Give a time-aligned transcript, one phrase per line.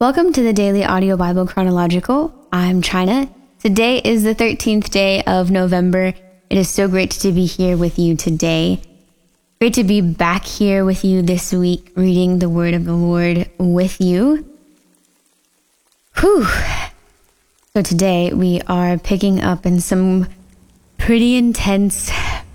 [0.00, 2.34] Welcome to the Daily Audio Bible Chronological.
[2.52, 3.32] I'm China.
[3.60, 6.12] Today is the 13th day of November.
[6.50, 8.82] It is so great to be here with you today.
[9.60, 13.48] Great to be back here with you this week, reading the Word of the Lord
[13.56, 14.44] with you.
[16.18, 16.44] Whew.
[17.72, 20.26] So today we are picking up in some
[20.98, 22.10] pretty intense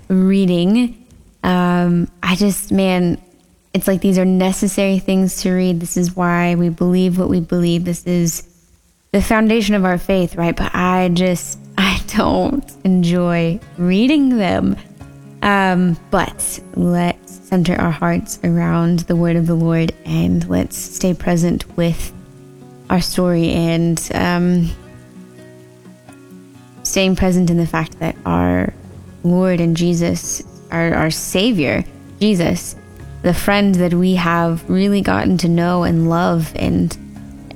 [0.08, 1.06] reading.
[1.42, 3.18] Um, I just, man,
[3.72, 5.80] it's like these are necessary things to read.
[5.80, 7.84] This is why we believe what we believe.
[7.84, 8.46] This is
[9.12, 10.56] the foundation of our faith, right?
[10.56, 14.76] But I just, I don't enjoy reading them.
[15.42, 21.14] Um, but let's center our hearts around the word of the Lord and let's stay
[21.14, 22.12] present with
[22.90, 24.70] our story and um,
[26.82, 28.74] staying present in the fact that our
[29.22, 31.84] Lord and Jesus, our, our Savior,
[32.20, 32.74] Jesus,
[33.22, 36.52] the friend that we have really gotten to know and love.
[36.56, 36.96] And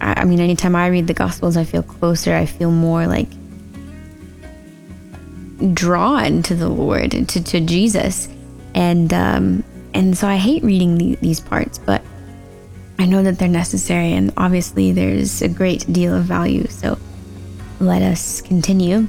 [0.00, 2.34] I, I mean, anytime I read the Gospels, I feel closer.
[2.34, 3.28] I feel more like
[5.72, 8.28] drawn to the Lord, to, to Jesus.
[8.74, 12.02] And, um, and so I hate reading the, these parts, but
[12.98, 14.12] I know that they're necessary.
[14.12, 16.66] And obviously, there's a great deal of value.
[16.66, 16.98] So
[17.80, 19.08] let us continue.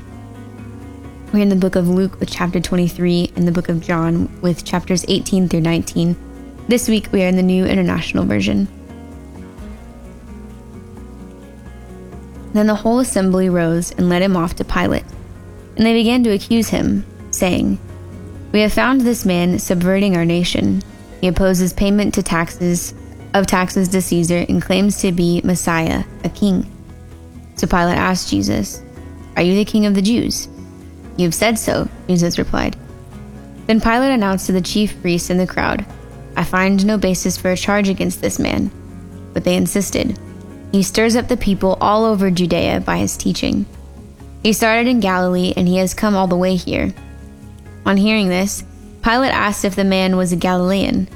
[1.33, 4.63] We're in the book of Luke with chapter 23 and the book of John with
[4.63, 6.15] chapters 18 through 19.
[6.67, 8.67] This week we are in the New International Version.
[12.53, 15.03] Then the whole assembly rose and led him off to Pilate.
[15.77, 17.77] And they began to accuse him, saying,
[18.51, 20.81] We have found this man subverting our nation.
[21.21, 22.95] He opposes payment to taxes
[23.35, 26.65] of taxes to Caesar and claims to be Messiah, a king.
[27.57, 28.81] So Pilate asked Jesus,
[29.35, 30.47] Are you the king of the Jews?
[31.17, 32.75] You have said so, Jesus replied.
[33.67, 35.85] Then Pilate announced to the chief priests and the crowd,
[36.35, 38.71] I find no basis for a charge against this man.
[39.33, 40.19] But they insisted.
[40.71, 43.65] He stirs up the people all over Judea by his teaching.
[44.43, 46.93] He started in Galilee and he has come all the way here.
[47.85, 48.63] On hearing this,
[49.01, 51.07] Pilate asked if the man was a Galilean.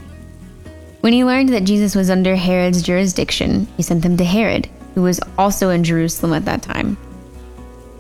[1.02, 5.02] When he learned that Jesus was under Herod's jurisdiction, he sent him to Herod, who
[5.02, 6.96] was also in Jerusalem at that time.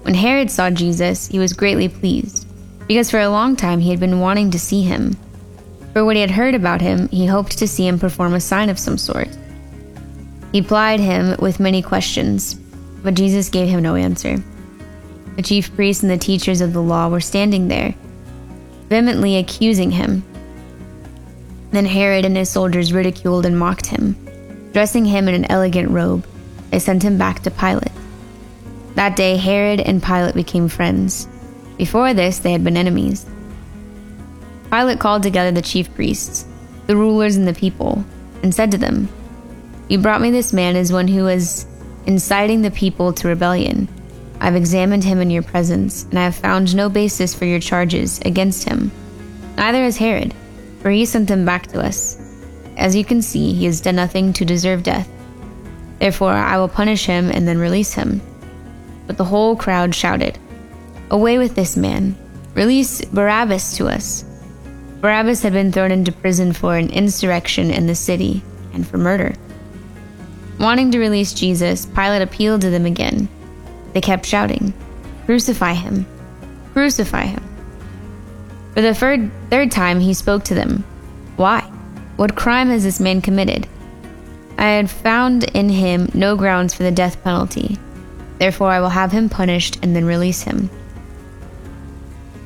[0.04, 2.48] When Herod saw Jesus, he was greatly pleased,
[2.88, 5.16] because for a long time he had been wanting to see him.
[5.94, 8.70] For what he had heard about him, he hoped to see him perform a sign
[8.70, 9.30] of some sort.
[10.52, 12.56] He plied him with many questions,
[13.04, 14.38] but Jesus gave him no answer.
[15.36, 17.96] The chief priests and the teachers of the law were standing there,
[18.90, 20.24] vehemently accusing him.
[21.72, 24.18] Then Herod and his soldiers ridiculed and mocked him.
[24.74, 26.26] Dressing him in an elegant robe,
[26.72, 27.92] they sent him back to Pilate.
[28.96, 31.28] That day, Herod and Pilate became friends.
[31.78, 33.26] Before this, they had been enemies.
[34.72, 36.46] Pilate called together the chief priests,
[36.88, 38.04] the rulers, and the people,
[38.44, 39.10] and said to them,
[39.88, 41.66] You brought me this man as one who was
[42.06, 43.88] inciting the people to rebellion.
[44.40, 48.20] I've examined him in your presence, and I have found no basis for your charges
[48.26, 48.92] against him.
[49.58, 50.34] Neither has Herod,
[50.82, 52.18] for he sent him back to us.
[52.78, 55.10] As you can see, he has done nothing to deserve death.
[56.00, 58.22] Therefore, I will punish him and then release him.
[59.06, 60.40] But the whole crowd shouted,
[61.12, 62.16] Away with this man!
[62.54, 64.24] Release Barabbas to us!
[65.02, 68.44] Barabbas had been thrown into prison for an insurrection in the city
[68.74, 69.34] and for murder.
[70.60, 73.30] Wanting to release Jesus, Pilate appealed to them again.
[73.94, 74.74] They kept shouting,
[75.26, 76.06] Crucify him!
[76.74, 77.44] Crucify him!
[78.74, 80.84] For the third, third time, he spoke to them.
[81.38, 81.62] Why?
[82.18, 83.68] What crime has this man committed?
[84.58, 87.78] I had found in him no grounds for the death penalty.
[88.40, 90.70] Therefore, I will have him punished and then release him.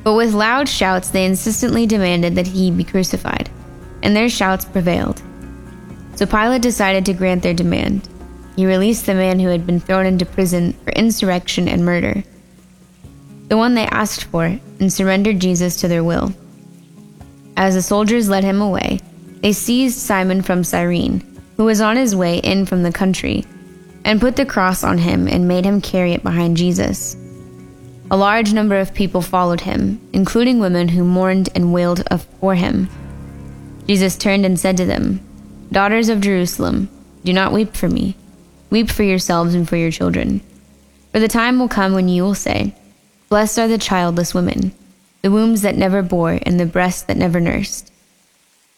[0.04, 3.50] But with loud shouts, they insistently demanded that he be crucified,
[4.02, 5.22] and their shouts prevailed.
[6.16, 8.08] So Pilate decided to grant their demand.
[8.54, 12.22] He released the man who had been thrown into prison for insurrection and murder,
[13.48, 16.32] the one they asked for, and surrendered Jesus to their will.
[17.56, 19.00] As the soldiers led him away,
[19.40, 21.22] they seized Simon from Cyrene,
[21.56, 23.44] who was on his way in from the country,
[24.04, 27.16] and put the cross on him and made him carry it behind Jesus.
[28.14, 32.06] A large number of people followed him, including women who mourned and wailed
[32.38, 32.88] for him.
[33.88, 35.18] Jesus turned and said to them,
[35.72, 36.88] Daughters of Jerusalem,
[37.24, 38.14] do not weep for me.
[38.70, 40.42] Weep for yourselves and for your children.
[41.10, 42.76] For the time will come when you will say,
[43.30, 44.70] Blessed are the childless women,
[45.22, 47.92] the wombs that never bore, and the breasts that never nursed.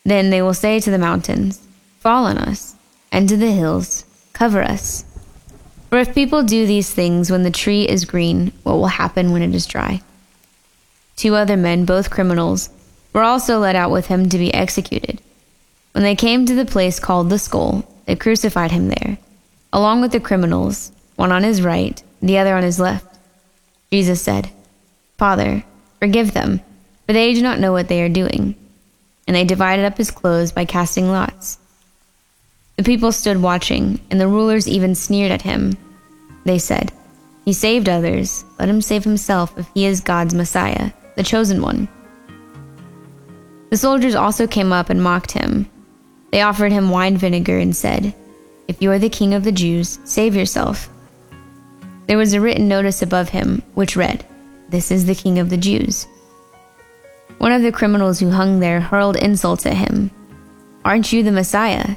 [0.03, 1.61] Then they will say to the mountains,
[2.01, 2.75] Fall on us,
[3.13, 5.05] and to the hills, Cover us.
[5.89, 9.43] For if people do these things when the tree is green, what will happen when
[9.43, 10.03] it is dry?
[11.17, 12.71] Two other men, both criminals,
[13.13, 15.21] were also led out with him to be executed.
[15.93, 19.17] When they came to the place called the skull, they crucified him there,
[19.73, 23.19] along with the criminals, one on his right, the other on his left.
[23.91, 24.51] Jesus said,
[25.17, 25.65] Father,
[25.99, 26.61] forgive them,
[27.07, 28.55] for they do not know what they are doing.
[29.27, 31.59] And they divided up his clothes by casting lots.
[32.77, 35.77] The people stood watching, and the rulers even sneered at him.
[36.45, 36.93] They said,
[37.45, 41.89] He saved others, let him save himself if he is God's Messiah, the chosen one.
[43.71, 45.69] The soldiers also came up and mocked him.
[46.33, 48.15] They offered him wine vinegar and said,
[48.69, 50.91] If you are the king of the Jews, save yourself.
[52.07, 54.25] There was a written notice above him, which read,
[54.69, 56.07] This is the king of the Jews.
[57.39, 60.11] One of the criminals who hung there hurled insults at him.
[60.85, 61.97] Aren't you the Messiah?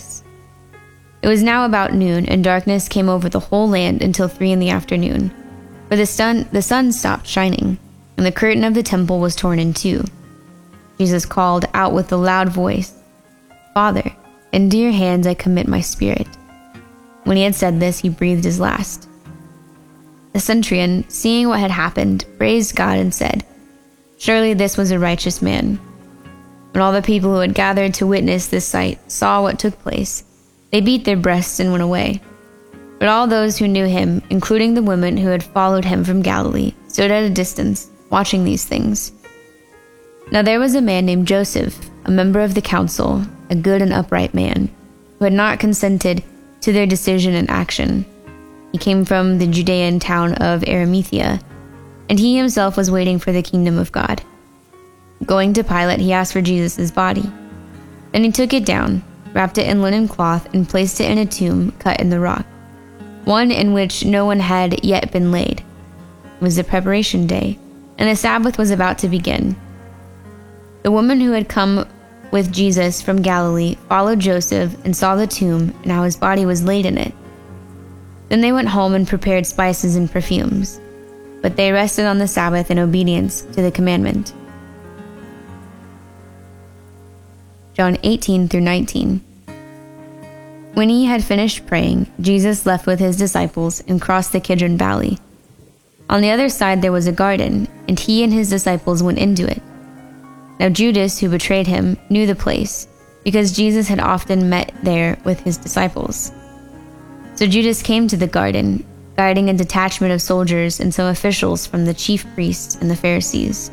[1.21, 4.59] It was now about noon, and darkness came over the whole land until three in
[4.59, 5.31] the afternoon.
[5.89, 7.77] For the sun, the sun stopped shining,
[8.17, 10.03] and the curtain of the temple was torn in two.
[10.97, 12.93] Jesus called out with a loud voice,
[13.73, 14.11] Father,
[14.51, 16.27] into your hands I commit my spirit.
[17.23, 19.07] When he had said this, he breathed his last.
[20.33, 23.45] The centurion, seeing what had happened, praised God and said,
[24.17, 25.75] Surely this was a righteous man.
[26.71, 30.23] When all the people who had gathered to witness this sight saw what took place,
[30.71, 32.21] they beat their breasts and went away.
[32.99, 36.73] But all those who knew him, including the women who had followed him from Galilee,
[36.87, 39.11] stood at a distance, watching these things.
[40.31, 43.91] Now there was a man named Joseph, a member of the council, a good and
[43.91, 44.69] upright man,
[45.17, 46.23] who had not consented
[46.61, 48.05] to their decision and action.
[48.71, 51.41] He came from the Judean town of Arimathea,
[52.09, 54.21] and he himself was waiting for the kingdom of God.
[55.25, 57.29] Going to Pilate, he asked for Jesus' body.
[58.11, 59.03] Then he took it down
[59.33, 62.45] wrapped it in linen cloth, and placed it in a tomb cut in the rock,
[63.25, 65.59] one in which no one had yet been laid.
[65.59, 67.59] It was the preparation day,
[67.97, 69.55] and the Sabbath was about to begin.
[70.83, 71.87] The woman who had come
[72.31, 76.63] with Jesus from Galilee followed Joseph and saw the tomb and how his body was
[76.63, 77.13] laid in it.
[78.29, 80.79] Then they went home and prepared spices and perfumes,
[81.41, 84.33] but they rested on the Sabbath in obedience to the commandment.
[87.81, 89.21] John 18 through 19.
[90.75, 95.17] When he had finished praying, Jesus left with his disciples and crossed the Kidron Valley.
[96.07, 99.49] On the other side there was a garden, and he and his disciples went into
[99.49, 99.63] it.
[100.59, 102.87] Now Judas, who betrayed him, knew the place,
[103.23, 106.31] because Jesus had often met there with his disciples.
[107.33, 108.85] So Judas came to the garden,
[109.17, 113.71] guiding a detachment of soldiers and some officials from the chief priests and the Pharisees.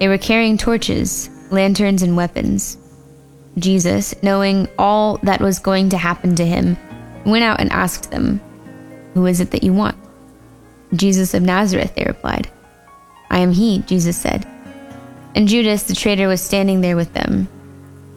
[0.00, 2.78] They were carrying torches, lanterns, and weapons.
[3.58, 6.76] Jesus, knowing all that was going to happen to him,
[7.24, 8.40] went out and asked them,
[9.14, 9.96] Who is it that you want?
[10.94, 12.50] Jesus of Nazareth, they replied.
[13.30, 14.46] I am he, Jesus said.
[15.34, 17.48] And Judas the traitor was standing there with them.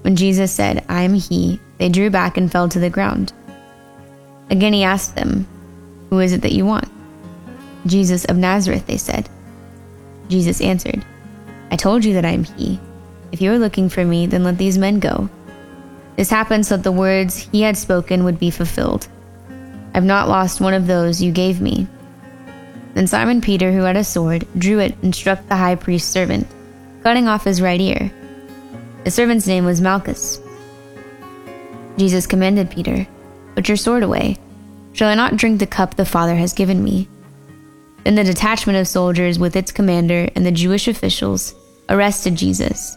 [0.02, 3.34] When Jesus said, I am he, they drew back and fell to the ground.
[4.50, 5.48] Again he asked them,
[6.10, 6.90] Who is it that you want?
[7.86, 9.30] Jesus of Nazareth, they said.
[10.28, 11.06] Jesus answered,
[11.72, 12.80] I told you that I am he.
[13.36, 15.30] If you are looking for me, then let these men go.
[16.16, 19.10] This happened so that the words he had spoken would be fulfilled.
[19.94, 21.86] I've not lost one of those you gave me.
[22.94, 26.48] Then Simon Peter, who had a sword, drew it and struck the high priest's servant,
[27.04, 28.10] cutting off his right ear.
[29.04, 30.40] The servant's name was Malchus.
[31.98, 33.06] Jesus commanded Peter,
[33.54, 34.38] Put your sword away.
[34.94, 37.10] Shall I not drink the cup the Father has given me?
[38.06, 41.54] Then the detachment of soldiers with its commander and the Jewish officials
[41.90, 42.96] arrested Jesus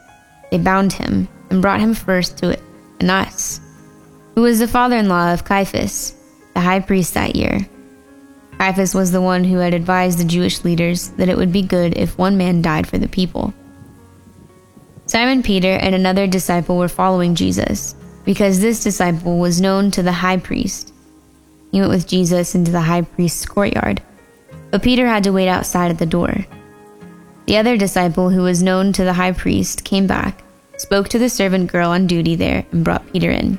[0.50, 2.58] they bound him and brought him first to
[3.00, 3.60] Annas,
[4.34, 6.14] who was the father in law of Caiaphas,
[6.54, 7.60] the high priest that year.
[8.58, 11.96] Caiaphas was the one who had advised the Jewish leaders that it would be good
[11.96, 13.54] if one man died for the people.
[15.06, 20.12] Simon Peter and another disciple were following Jesus, because this disciple was known to the
[20.12, 20.92] high priest.
[21.72, 24.02] He went with Jesus into the high priest's courtyard,
[24.70, 26.44] but Peter had to wait outside at the door.
[27.48, 30.44] The other disciple, who was known to the high priest, came back,
[30.76, 33.58] spoke to the servant girl on duty there, and brought Peter in.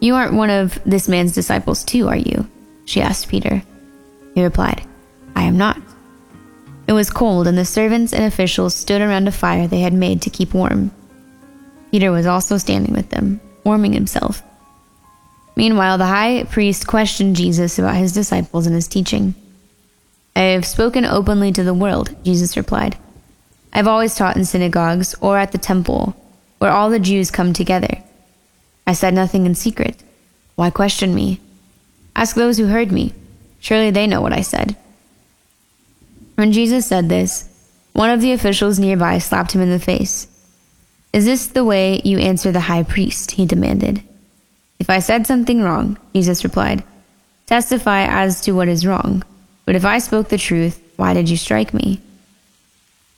[0.00, 2.50] You aren't one of this man's disciples, too, are you?
[2.86, 3.62] She asked Peter.
[4.34, 4.82] He replied,
[5.36, 5.80] I am not.
[6.88, 10.20] It was cold, and the servants and officials stood around a fire they had made
[10.22, 10.90] to keep warm.
[11.92, 14.42] Peter was also standing with them, warming himself.
[15.54, 19.36] Meanwhile, the high priest questioned Jesus about his disciples and his teaching.
[20.38, 22.96] I have spoken openly to the world, Jesus replied.
[23.72, 26.14] I have always taught in synagogues or at the temple,
[26.58, 28.04] where all the Jews come together.
[28.86, 30.00] I said nothing in secret.
[30.54, 31.40] Why question me?
[32.14, 33.14] Ask those who heard me.
[33.58, 34.76] Surely they know what I said.
[36.36, 37.48] When Jesus said this,
[37.92, 40.28] one of the officials nearby slapped him in the face.
[41.12, 43.32] Is this the way you answer the high priest?
[43.32, 44.04] he demanded.
[44.78, 46.84] If I said something wrong, Jesus replied,
[47.46, 49.24] testify as to what is wrong.
[49.68, 52.00] But if I spoke the truth, why did you strike me?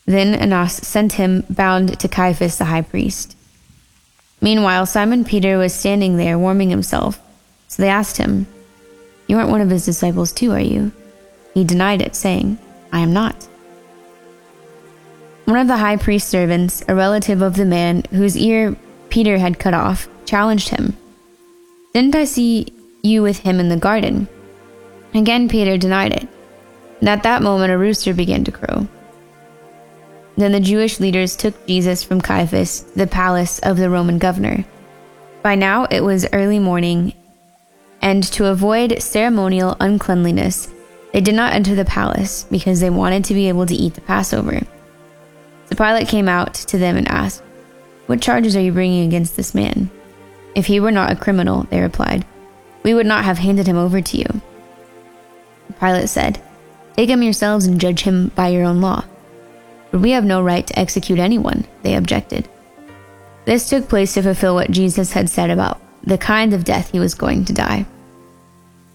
[0.05, 3.37] Then Annas sent him bound to Caiaphas the high priest.
[4.41, 7.21] Meanwhile, Simon Peter was standing there warming himself.
[7.69, 8.49] So they asked him,
[9.29, 10.91] You aren't one of his disciples, too, are you?
[11.55, 12.59] He denied it, saying,
[12.93, 13.47] I am not.
[15.45, 18.75] One of the high priest's servants, a relative of the man whose ear
[19.09, 20.97] Peter had cut off, challenged him.
[21.95, 24.27] Didn't I see you with him in the garden?
[25.15, 26.29] Again, Peter denied it.
[27.01, 28.87] And at that moment, a rooster began to crow.
[30.37, 34.65] Then the Jewish leaders took Jesus from Caiaphas the palace of the Roman governor.
[35.43, 37.15] By now it was early morning,
[38.03, 40.69] and to avoid ceremonial uncleanliness,
[41.13, 44.01] they did not enter the palace because they wanted to be able to eat the
[44.03, 44.61] Passover.
[45.67, 47.43] So Pilate came out to them and asked,
[48.07, 49.91] What charges are you bringing against this man?
[50.55, 52.25] If he were not a criminal, they replied,
[52.83, 54.41] we would not have handed him over to you.
[55.79, 56.43] Pilate said,
[57.01, 59.07] Take him yourselves and judge him by your own law.
[59.91, 62.47] But we have no right to execute anyone, they objected.
[63.47, 67.01] This took place to fulfill what Jesus had said about the kind of death he
[67.01, 67.87] was going to die.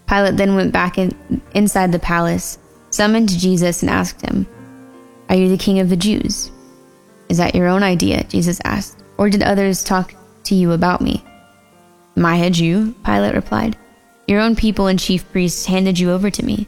[0.07, 2.59] Pilate then went back in, inside the palace,
[2.91, 4.45] summoned Jesus, and asked him,
[5.29, 6.51] Are you the king of the Jews?
[7.27, 8.24] Is that your own idea?
[8.25, 11.25] Jesus asked, or did others talk to you about me?
[12.15, 12.93] Am a Jew?
[13.03, 13.75] Pilate replied.
[14.27, 16.67] Your own people and chief priests handed you over to me.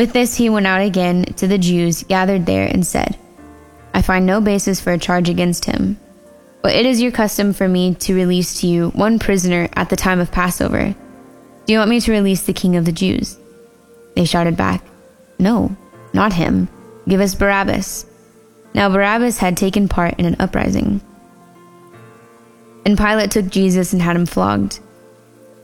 [0.00, 3.18] With this, he went out again to the Jews gathered there and said,
[3.92, 6.00] I find no basis for a charge against him.
[6.62, 9.96] But it is your custom for me to release to you one prisoner at the
[9.96, 10.94] time of Passover.
[11.66, 13.36] Do you want me to release the king of the Jews?
[14.16, 14.82] They shouted back,
[15.38, 15.76] No,
[16.14, 16.70] not him.
[17.06, 18.06] Give us Barabbas.
[18.72, 21.02] Now Barabbas had taken part in an uprising.
[22.86, 24.80] And Pilate took Jesus and had him flogged.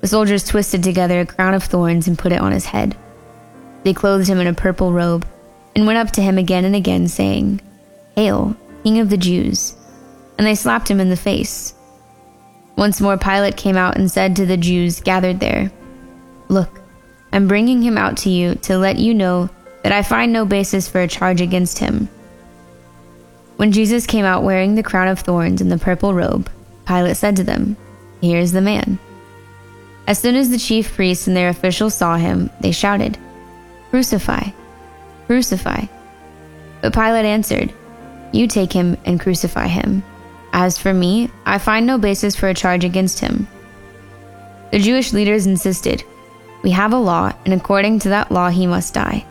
[0.03, 2.99] The soldiers twisted together a crown of thorns and put it on his head.
[3.87, 5.25] They clothed him in a purple robe
[5.77, 7.61] and went up to him again and again, saying,
[8.17, 9.77] Hail, King of the Jews!
[10.37, 11.73] And they slapped him in the face.
[12.75, 15.71] Once more Pilate came out and said to the Jews gathered there,
[16.49, 16.81] Look,
[17.33, 19.51] I'm bringing him out to you to let you know
[19.85, 22.09] that I find no basis for a charge against him.
[23.55, 26.51] When Jesus came out wearing the crown of thorns and the purple robe,
[26.89, 27.77] Pilate said to them,
[28.21, 28.99] Here is the man.
[30.09, 33.17] As soon as the chief priests and their officials saw him, they shouted,
[33.91, 34.51] Crucify!
[35.27, 35.87] Crucify!
[36.83, 37.73] But Pilate answered,
[38.33, 40.03] You take him and crucify him.
[40.53, 43.47] As for me, I find no basis for a charge against him.
[44.73, 46.05] The Jewish leaders insisted,
[46.63, 49.25] We have a law, and according to that law he must die,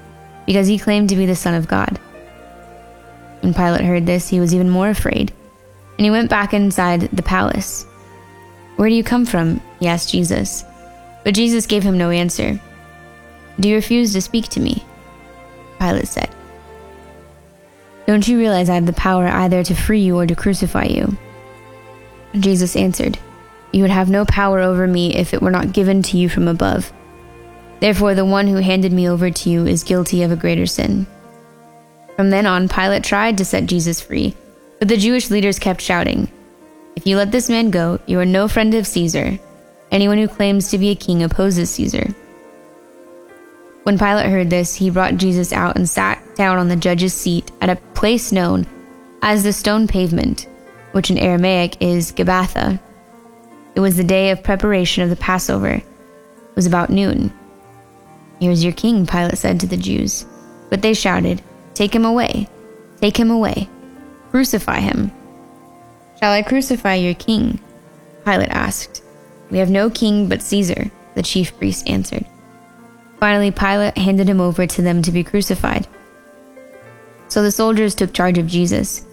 [0.45, 1.99] because he claimed to be the Son of God.
[3.41, 5.33] When Pilate heard this, he was even more afraid
[5.97, 7.85] and he went back inside the palace.
[8.75, 9.61] Where do you come from?
[9.79, 10.65] he asked Jesus.
[11.23, 12.59] But Jesus gave him no answer.
[13.59, 14.83] Do you refuse to speak to me?
[15.79, 16.29] Pilate said.
[18.07, 21.17] Don't you realize I have the power either to free you or to crucify you?
[22.39, 23.17] Jesus answered,
[23.71, 26.47] You would have no power over me if it were not given to you from
[26.47, 26.91] above.
[27.79, 31.07] Therefore, the one who handed me over to you is guilty of a greater sin.
[32.15, 34.35] From then on, Pilate tried to set Jesus free
[34.79, 36.29] but the Jewish leaders kept shouting,
[36.95, 39.39] If you let this man go, you are no friend of Caesar.
[39.91, 42.13] Anyone who claims to be a king opposes Caesar.
[43.85, 47.51] When Pilate heard this, he brought Jesus out and sat down on the judge's seat
[47.61, 48.65] at a place known
[49.21, 50.47] as the stone pavement,
[50.93, 52.79] which in Aramaic is Gabbatha.
[53.75, 55.73] It was the day of preparation of the Passover.
[55.73, 57.31] It was about noon.
[58.39, 60.25] Here's your king, Pilate said to the Jews.
[60.71, 61.43] But they shouted,
[61.75, 62.49] Take him away!
[62.99, 63.69] Take him away!
[64.31, 65.11] Crucify him.
[66.19, 67.59] Shall I crucify your king?
[68.25, 69.03] Pilate asked.
[69.51, 72.25] We have no king but Caesar, the chief priest answered.
[73.19, 75.87] Finally, Pilate handed him over to them to be crucified.
[77.27, 79.05] So the soldiers took charge of Jesus.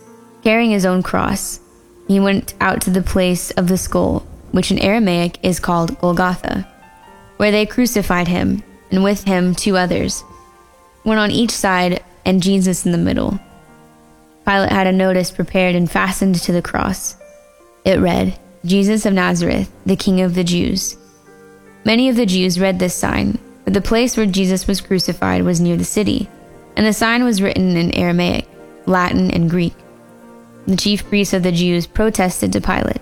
[0.42, 1.60] Carrying his own cross,
[2.08, 6.68] he went out to the place of the skull, which in Aramaic is called Golgotha,
[7.36, 10.22] where they crucified him, and with him two others,
[11.04, 13.40] one on each side and Jesus in the middle.
[14.44, 17.16] Pilate had a notice prepared and fastened to the cross.
[17.84, 20.96] It read, Jesus of Nazareth, the King of the Jews.
[21.84, 25.60] Many of the Jews read this sign, but the place where Jesus was crucified was
[25.60, 26.28] near the city,
[26.76, 28.48] and the sign was written in Aramaic,
[28.86, 29.74] Latin, and Greek.
[30.66, 33.00] The chief priests of the Jews protested to Pilate,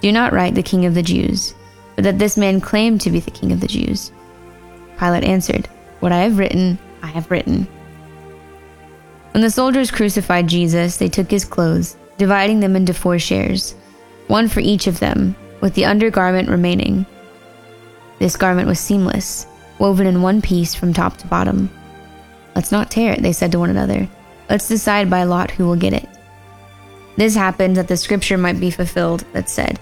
[0.00, 1.54] Do not write the King of the Jews,
[1.94, 4.12] but that this man claimed to be the King of the Jews.
[4.98, 5.68] Pilate answered,
[6.00, 7.66] What I have written, I have written.
[9.32, 13.74] When the soldiers crucified Jesus, they took his clothes, dividing them into four shares,
[14.26, 17.06] one for each of them, with the undergarment remaining.
[18.18, 19.46] This garment was seamless,
[19.78, 21.70] woven in one piece from top to bottom.
[22.54, 24.08] Let's not tear it, they said to one another.
[24.50, 26.08] Let's decide by lot who will get it.
[27.16, 29.78] This happened that the scripture might be fulfilled that said,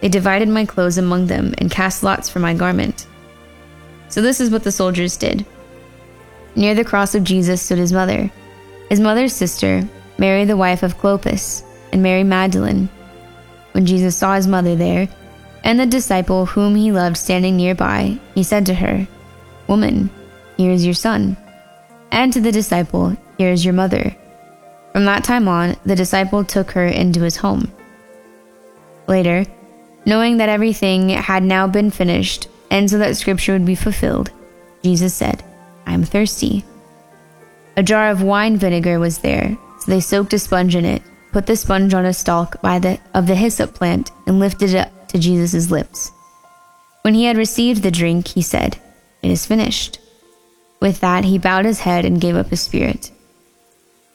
[0.00, 3.06] They divided my clothes among them and cast lots for my garment.
[4.08, 5.46] So this is what the soldiers did.
[6.56, 8.30] Near the cross of Jesus stood his mother,
[8.88, 9.86] his mother's sister,
[10.18, 12.88] Mary the wife of Clopas, and Mary Magdalene.
[13.72, 15.08] When Jesus saw his mother there,
[15.62, 19.06] and the disciple whom he loved standing nearby, he said to her,
[19.70, 20.10] Woman,
[20.56, 21.36] here is your son.
[22.10, 24.16] And to the disciple, Here is your mother.
[24.92, 27.72] From that time on, the disciple took her into his home.
[29.06, 29.46] Later,
[30.04, 34.32] knowing that everything had now been finished, and so that scripture would be fulfilled,
[34.82, 35.44] Jesus said,
[35.86, 36.64] I am thirsty.
[37.76, 41.46] A jar of wine vinegar was there, so they soaked a sponge in it, put
[41.46, 45.08] the sponge on a stalk by the, of the hyssop plant, and lifted it up
[45.10, 46.10] to Jesus' lips.
[47.02, 48.76] When he had received the drink, he said,
[49.22, 49.98] It is finished.
[50.80, 53.10] With that, he bowed his head and gave up his spirit.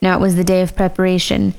[0.02, 1.54] Now it was the day of preparation,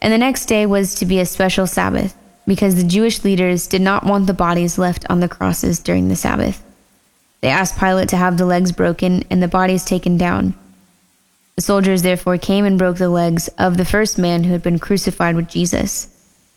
[0.00, 3.80] and the next day was to be a special Sabbath, because the Jewish leaders did
[3.80, 6.62] not want the bodies left on the crosses during the Sabbath.
[7.40, 10.54] They asked Pilate to have the legs broken and the bodies taken down.
[11.56, 14.78] The soldiers therefore came and broke the legs of the first man who had been
[14.78, 16.08] crucified with Jesus,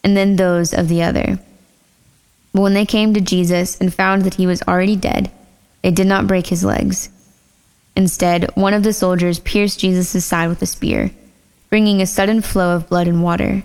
[0.04, 1.39] and then those of the other.
[2.54, 5.32] But when they came to Jesus and found that he was already dead,
[5.86, 7.10] they did not break his legs.
[7.95, 11.12] Instead, one of the soldiers pierced Jesus' side with a spear,
[11.69, 13.62] bringing a sudden flow of blood and water.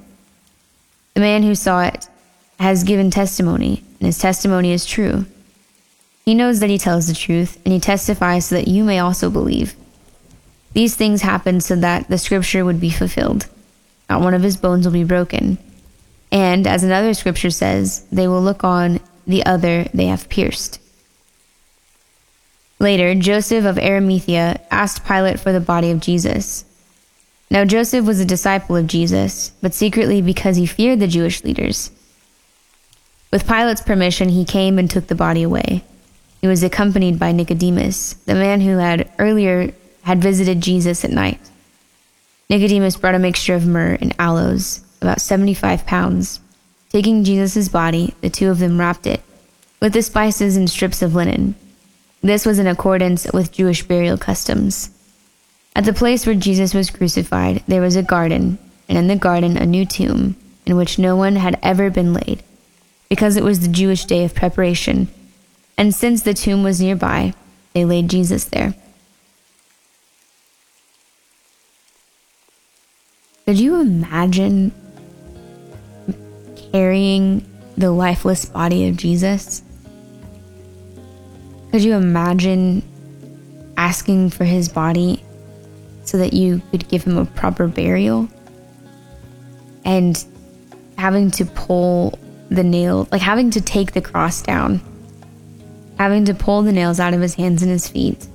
[1.15, 2.09] The man who saw it
[2.59, 5.25] has given testimony, and his testimony is true.
[6.27, 9.31] He knows that he tells the truth, and he testifies so that you may also
[9.31, 9.75] believe.
[10.75, 13.47] These things happened so that the scripture would be fulfilled.
[14.11, 15.57] Not one of his bones will be broken.
[16.31, 20.81] And, as another scripture says, they will look on the other they have pierced.
[22.81, 26.65] Later, Joseph of Arimathea asked Pilate for the body of Jesus.
[27.51, 31.91] Now, Joseph was a disciple of Jesus, but secretly because he feared the Jewish leaders.
[33.31, 35.85] With Pilate's permission, he came and took the body away.
[36.41, 41.39] He was accompanied by Nicodemus, the man who had earlier had visited Jesus at night.
[42.49, 46.41] Nicodemus brought a mixture of myrrh and aloes, about 75 pounds.
[46.89, 49.21] Taking Jesus' body, the two of them wrapped it
[49.81, 51.55] with the spices and strips of linen
[52.23, 54.91] this was in accordance with Jewish burial customs.
[55.75, 59.57] At the place where Jesus was crucified, there was a garden, and in the garden
[59.57, 62.43] a new tomb, in which no one had ever been laid,
[63.09, 65.09] because it was the Jewish day of preparation.
[65.79, 67.33] And since the tomb was nearby,
[67.73, 68.75] they laid Jesus there.
[73.47, 74.73] Could you imagine
[76.73, 79.63] carrying the lifeless body of Jesus?
[81.71, 82.83] Could you imagine
[83.77, 85.23] asking for his body
[86.05, 88.29] so that you could give him a proper burial?
[89.85, 90.23] And
[90.99, 92.19] having to pull
[92.51, 94.81] the nail, like having to take the cross down,
[95.97, 98.27] having to pull the nails out of his hands and his feet,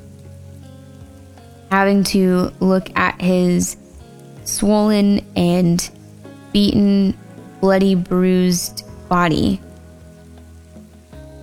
[1.69, 3.75] having to look at his
[4.45, 5.89] swollen and
[6.53, 7.17] beaten,
[7.59, 9.59] bloody, bruised body,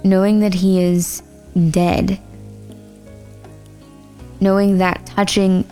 [0.03, 1.23] knowing that he is
[1.71, 2.21] dead.
[4.41, 5.65] Knowing that touching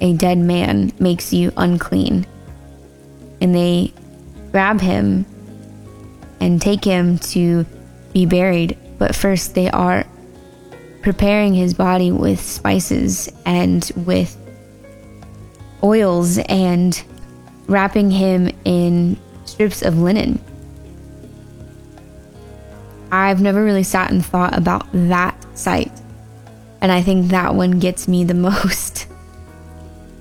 [0.00, 2.26] a dead man makes you unclean.
[3.40, 3.92] And they
[4.50, 5.24] grab him
[6.40, 7.64] and take him to
[8.12, 8.76] be buried.
[8.98, 10.04] But first, they are
[11.02, 14.36] preparing his body with spices and with
[15.82, 17.02] oils and
[17.66, 20.38] wrapping him in strips of linen.
[23.12, 25.92] I've never really sat and thought about that sight.
[26.80, 29.06] And I think that one gets me the most.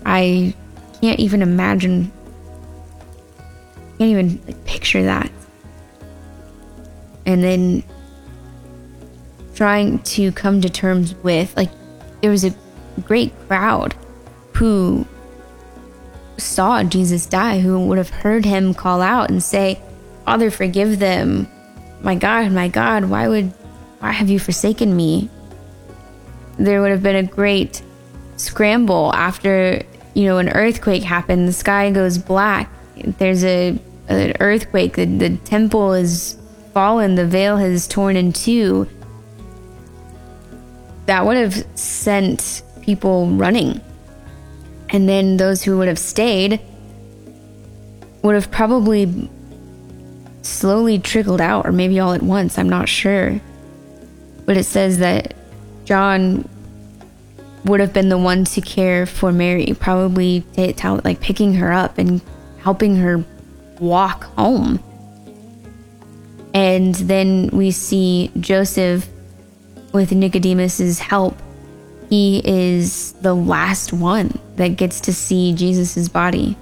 [0.05, 0.53] I
[1.01, 2.11] can't even imagine,
[3.97, 5.31] can't even like, picture that.
[7.25, 7.83] And then
[9.55, 11.69] trying to come to terms with, like,
[12.21, 12.53] there was a
[13.05, 13.95] great crowd
[14.55, 15.05] who
[16.37, 19.79] saw Jesus die, who would have heard him call out and say,
[20.25, 21.47] Father, forgive them.
[22.01, 23.53] My God, my God, why would,
[23.99, 25.29] why have you forsaken me?
[26.57, 27.81] There would have been a great
[28.37, 29.81] scramble after,
[30.13, 31.47] you know, an earthquake happened.
[31.47, 32.71] The sky goes black.
[32.95, 34.95] There's a, an earthquake.
[34.95, 36.37] The, the temple is
[36.73, 37.15] fallen.
[37.15, 38.87] The veil has torn in two.
[41.05, 43.81] That would have sent people running
[44.91, 46.59] and then those who would have stayed
[48.23, 49.29] would have probably
[50.41, 52.57] slowly trickled out, or maybe all at once.
[52.57, 53.39] I'm not sure.
[54.45, 55.33] But it says that
[55.85, 56.47] John
[57.65, 62.21] would have been the one to care for Mary, probably like picking her up and
[62.61, 63.23] helping her
[63.79, 64.83] walk home.
[66.53, 69.07] And then we see Joseph
[69.93, 71.37] with Nicodemus's help
[72.09, 76.57] he is the last one that gets to see Jesus' body.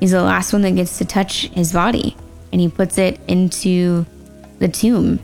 [0.00, 2.14] He's the last one that gets to touch his body,
[2.52, 4.06] and he puts it into
[4.58, 5.18] the tomb.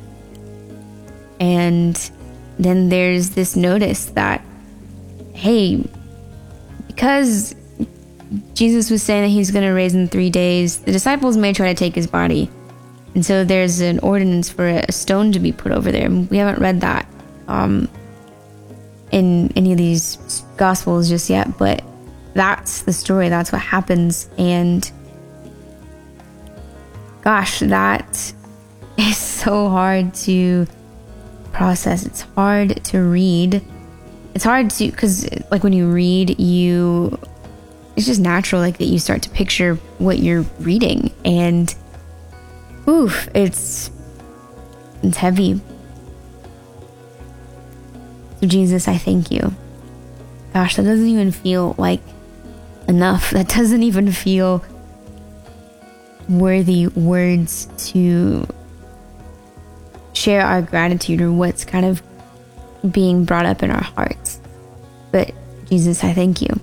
[1.41, 2.11] And
[2.59, 4.45] then there's this notice that,
[5.35, 5.85] hey,
[6.87, 7.55] because
[8.55, 11.73] Jesus was saying that he's going to raise in three days, the disciples may try
[11.73, 12.51] to take his body.
[13.15, 16.11] And so there's an ordinance for a stone to be put over there.
[16.11, 17.07] We haven't read that.
[17.49, 17.89] Um,
[19.11, 20.17] in any of these
[20.57, 21.85] gospels just yet, but
[22.35, 23.29] that's the story.
[23.29, 24.29] That's what happens.
[24.39, 24.91] And
[27.23, 28.33] gosh, that
[28.99, 30.67] is so hard to
[31.53, 32.05] process.
[32.05, 33.63] It's hard to read.
[34.35, 37.19] It's hard to, because like when you read, you,
[37.97, 41.11] it's just natural, like that you start to picture what you're reading.
[41.25, 41.75] And
[42.89, 43.91] oof, it's,
[45.03, 45.61] it's heavy,
[48.43, 49.55] so, Jesus, I thank you.
[50.53, 52.01] Gosh, that doesn't even feel like
[52.89, 53.31] enough.
[53.33, 54.65] That doesn't even feel
[56.39, 58.47] worthy words to
[60.13, 62.03] share our gratitude or what's kind of
[62.91, 64.41] being brought up in our hearts.
[65.11, 65.33] But
[65.67, 66.61] Jesus, I thank you.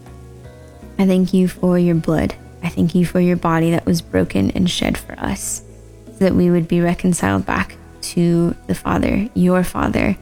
[0.97, 2.35] I thank you for your blood.
[2.61, 5.63] I thank you for your body that was broken and shed for us
[6.05, 10.17] so that we would be reconciled back to the Father, your Father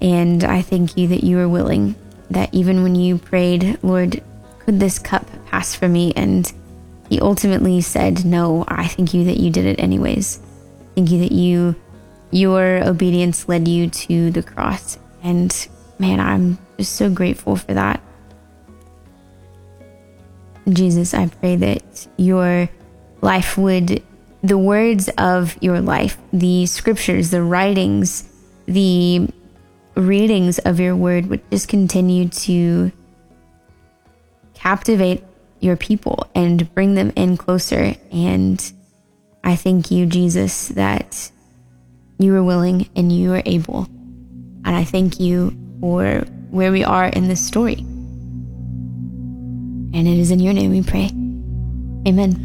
[0.00, 1.96] and I thank you that you were willing,
[2.30, 4.22] that even when you prayed, Lord,
[4.60, 6.12] could this cup pass from me?
[6.14, 6.50] And
[7.08, 10.40] he ultimately said, No, I thank you that you did it anyways.
[10.94, 11.76] Thank you that you
[12.30, 14.98] your obedience led you to the cross.
[15.22, 15.68] And
[15.98, 18.02] man, I'm just so grateful for that.
[20.68, 22.68] Jesus, I pray that your
[23.22, 24.02] life would,
[24.42, 28.28] the words of your life, the scriptures, the writings,
[28.66, 29.28] the
[29.94, 32.92] readings of your word would just continue to
[34.52, 35.24] captivate
[35.60, 37.94] your people and bring them in closer.
[38.12, 38.72] And
[39.44, 41.30] I thank you, Jesus, that
[42.18, 43.84] you are willing and you are able.
[44.64, 47.78] And I thank you for where we are in this story.
[49.94, 51.10] And it is in your name we pray.
[52.06, 52.36] Amen.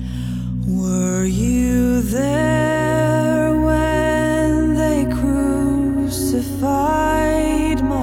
[0.65, 7.04] Were you there when they crucified?
[7.84, 8.03] tremble,